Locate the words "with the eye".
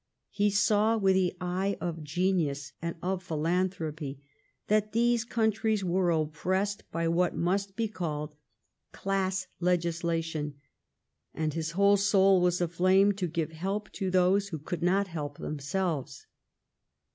0.97-1.77